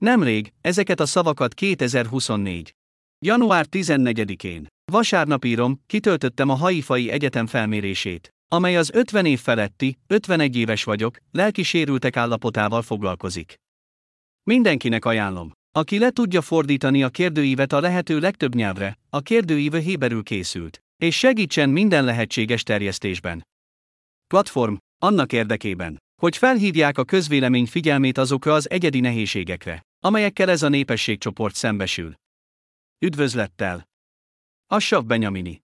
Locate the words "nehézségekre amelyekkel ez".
29.00-30.62